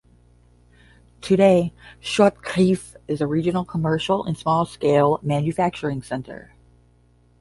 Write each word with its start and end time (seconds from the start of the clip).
Today, 1.21 1.75
Chortkiv 2.01 2.95
is 3.07 3.21
a 3.21 3.27
regional 3.27 3.63
commercial 3.63 4.25
and 4.25 4.35
small-scale 4.35 5.19
manufacturing 5.21 6.01
center. 6.01 6.55